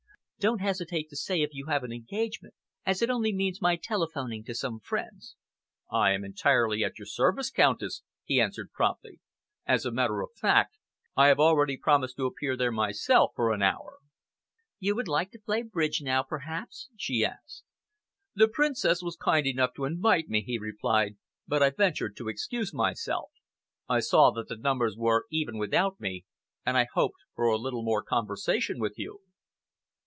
Don't 0.39 0.57
hesitate 0.57 1.07
to 1.11 1.15
say 1.15 1.43
if 1.43 1.51
you 1.53 1.67
have 1.67 1.83
an 1.83 1.91
engagement, 1.91 2.55
as 2.83 3.03
it 3.03 3.11
only 3.11 3.31
means 3.31 3.61
my 3.61 3.75
telephoning 3.75 4.43
to 4.45 4.55
some 4.55 4.79
friends." 4.79 5.35
"I 5.91 6.13
am 6.13 6.23
entirely 6.23 6.83
at 6.83 6.97
your 6.97 7.05
service, 7.05 7.51
Countess," 7.51 8.01
he 8.23 8.41
answered 8.41 8.71
promptly. 8.71 9.19
"As 9.67 9.85
a 9.85 9.91
matter 9.91 10.19
of 10.23 10.29
fact, 10.35 10.79
I 11.15 11.27
have 11.27 11.37
already 11.39 11.77
promised 11.77 12.15
to 12.17 12.25
appear 12.25 12.57
there 12.57 12.71
myself 12.71 13.33
for 13.35 13.53
an 13.53 13.61
hour." 13.61 13.99
"You 14.79 14.95
would 14.95 15.07
like 15.07 15.29
to 15.33 15.39
play 15.39 15.61
bridge 15.61 16.01
now, 16.01 16.23
perhaps?" 16.23 16.89
she 16.97 17.23
asked. 17.23 17.63
"The 18.33 18.47
Princess 18.47 19.03
was 19.03 19.15
kind 19.17 19.45
enough 19.45 19.75
to 19.75 19.85
invite 19.85 20.27
me," 20.27 20.41
he 20.41 20.57
replied, 20.57 21.17
"but 21.47 21.61
I 21.61 21.69
ventured 21.69 22.15
to 22.17 22.29
excuse 22.29 22.73
myself. 22.73 23.29
I 23.87 23.99
saw 23.99 24.31
that 24.31 24.47
the 24.47 24.57
numbers 24.57 24.95
were 24.97 25.27
even 25.29 25.59
without 25.59 25.99
me, 25.99 26.25
and 26.65 26.77
I 26.79 26.87
hoped 26.91 27.19
for 27.35 27.45
a 27.45 27.59
little 27.59 27.83
more 27.83 28.01
conversation 28.01 28.79
with 28.79 28.97
you." 28.97 29.19